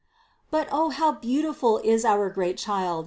But 0.49 0.67
O 0.71 0.89
how 0.89 1.11
beautiful 1.11 1.77
is 1.83 2.05
our 2.05 2.27
great 2.31 2.57
Child! 2.57 2.99